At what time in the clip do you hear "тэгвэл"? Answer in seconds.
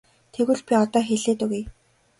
0.33-0.61